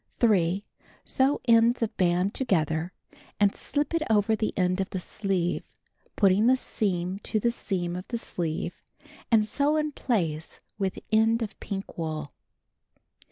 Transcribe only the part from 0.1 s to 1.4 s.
3. Sew